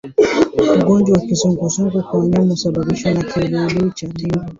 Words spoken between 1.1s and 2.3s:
wa kizunguzungu kwa